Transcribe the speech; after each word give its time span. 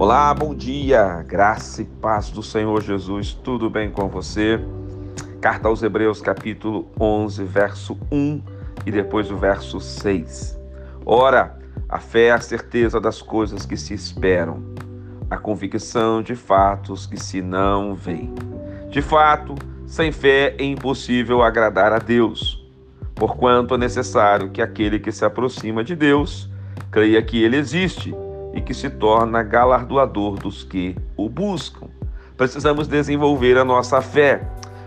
Olá, 0.00 0.32
bom 0.32 0.54
dia, 0.54 1.24
graça 1.26 1.82
e 1.82 1.84
paz 1.84 2.30
do 2.30 2.40
Senhor 2.40 2.80
Jesus, 2.80 3.34
tudo 3.34 3.68
bem 3.68 3.90
com 3.90 4.08
você? 4.08 4.60
Carta 5.40 5.66
aos 5.66 5.82
Hebreus, 5.82 6.22
capítulo 6.22 6.88
11, 7.00 7.42
verso 7.42 7.98
1 8.08 8.40
e 8.86 8.92
depois 8.92 9.28
o 9.28 9.36
verso 9.36 9.80
6. 9.80 10.56
Ora, 11.04 11.58
a 11.88 11.98
fé 11.98 12.26
é 12.26 12.30
a 12.30 12.40
certeza 12.40 13.00
das 13.00 13.20
coisas 13.20 13.66
que 13.66 13.76
se 13.76 13.92
esperam, 13.92 14.62
a 15.28 15.36
convicção 15.36 16.22
de 16.22 16.36
fatos 16.36 17.04
que 17.04 17.20
se 17.20 17.42
não 17.42 17.96
veem. 17.96 18.32
De 18.90 19.02
fato, 19.02 19.56
sem 19.84 20.12
fé 20.12 20.54
é 20.56 20.64
impossível 20.64 21.42
agradar 21.42 21.92
a 21.92 21.98
Deus, 21.98 22.64
porquanto 23.16 23.74
é 23.74 23.78
necessário 23.78 24.50
que 24.50 24.62
aquele 24.62 25.00
que 25.00 25.10
se 25.10 25.24
aproxima 25.24 25.82
de 25.82 25.96
Deus 25.96 26.48
creia 26.88 27.20
que 27.20 27.42
ele 27.42 27.56
existe 27.56 28.14
e 28.54 28.60
que 28.60 28.74
se 28.74 28.90
torna 28.90 29.42
galardoador 29.42 30.36
dos 30.36 30.64
que 30.64 30.96
o 31.16 31.28
buscam. 31.28 31.88
Precisamos 32.36 32.86
desenvolver 32.86 33.58
a 33.58 33.64
nossa 33.64 34.00
fé. 34.00 34.40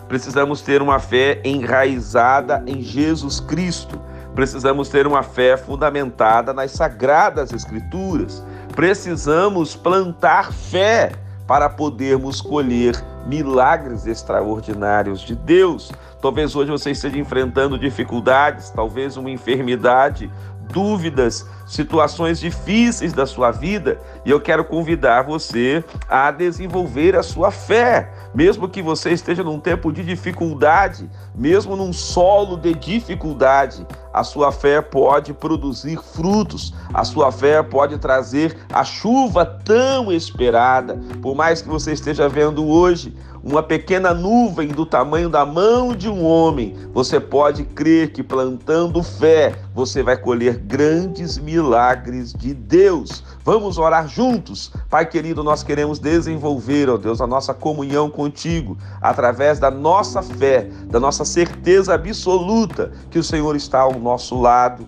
Precisamos 0.08 0.62
ter 0.62 0.82
uma 0.82 1.00
fé 1.00 1.42
enraizada 1.44 2.64
em 2.66 2.82
Jesus 2.82 3.40
Cristo. 3.40 4.00
Precisamos 4.34 4.90
ter 4.90 5.06
uma 5.06 5.24
fé 5.24 5.58
fundamentada 5.58 6.54
nas 6.54 6.72
sagradas 6.72 7.52
Escrituras. 7.52 8.44
Precisamos 8.76 9.76
plantar 9.76 10.54
fé 10.54 11.12
para 11.46 11.70
podermos 11.70 12.40
colher 12.40 12.96
milagres 13.28 14.08
extraordinários 14.08 15.22
de 15.22 15.36
Deus. 15.36 15.92
Talvez 16.22 16.56
hoje 16.56 16.72
você 16.72 16.92
esteja 16.92 17.18
enfrentando 17.18 17.78
dificuldades, 17.78 18.70
talvez 18.70 19.18
uma 19.18 19.30
enfermidade, 19.30 20.32
dúvidas, 20.72 21.46
situações 21.68 22.40
difíceis 22.40 23.14
da 23.14 23.26
sua 23.26 23.52
vida, 23.52 24.00
e 24.26 24.32
eu 24.32 24.40
quero 24.40 24.64
convidar 24.66 25.24
você 25.24 25.84
a 26.10 26.32
desenvolver 26.32 27.16
a 27.16 27.24
sua 27.24 27.52
fé, 27.52 28.12
mesmo 28.34 28.68
que 28.68 28.82
você 28.82 29.12
esteja 29.12 29.44
num 29.44 29.60
tempo 29.60 29.92
de 29.92 30.04
dificuldade, 30.04 31.10
mesmo 31.36 31.76
num 31.76 31.94
solo 31.94 32.58
de 32.58 32.74
dificuldade, 32.74 33.86
a 34.14 34.24
sua 34.24 34.52
fé 34.52 34.82
pode 34.82 35.34
produzir 35.34 35.98
frutos, 35.98 36.74
a 36.94 37.04
sua 37.04 37.32
fé 37.32 37.64
pode 37.64 37.98
trazer 37.98 38.58
a 38.72 38.84
chuva 38.84 39.46
tão 39.46 40.12
esperada. 40.12 41.00
Por 41.22 41.36
mais 41.36 41.62
que 41.62 41.70
você 41.70 41.94
esteja 41.94 42.28
vendo 42.28 42.68
hoje 42.68 43.16
uma 43.44 43.64
pequena 43.64 44.14
nuvem 44.14 44.68
do 44.68 44.86
tamanho 44.86 45.30
da 45.30 45.46
mão 45.46 45.96
de 45.96 46.08
um 46.08 46.24
homem, 46.24 46.76
você 46.94 47.20
pode 47.20 47.64
crer 47.64 48.12
que 48.12 48.22
plantando 48.22 49.02
fé, 49.02 49.56
você 49.74 50.04
vai 50.04 50.16
colher 50.16 50.58
grandes 50.58 51.38
milagres 51.38 52.34
de 52.34 52.54
Deus. 52.54 53.24
Vamos 53.44 53.78
orar 53.78 54.08
juntos. 54.08 54.72
Pai 54.90 55.06
querido, 55.06 55.44
nós 55.44 55.64
queremos 55.64 55.98
desenvolver, 55.98 56.90
ó 56.90 56.98
Deus, 56.98 57.20
a 57.22 57.28
nossa 57.28 57.54
comunhão 57.54 58.10
contigo 58.10 58.78
através 59.02 59.60
da 59.60 59.72
nossa 59.72 60.22
fé, 60.22 60.70
da 60.86 61.00
nossa 61.00 61.26
certeza 61.26 61.96
absoluta 61.96 62.92
que 63.10 63.18
o 63.18 63.24
Senhor 63.24 63.56
está 63.56 63.80
ao 63.80 63.94
nosso 64.00 64.40
lado. 64.40 64.88